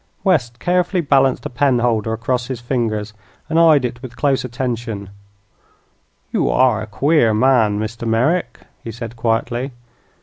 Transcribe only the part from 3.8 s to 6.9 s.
it with close attention. "You are a